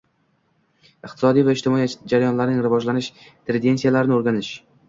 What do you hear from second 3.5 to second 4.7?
tendensiyalarini o`rganish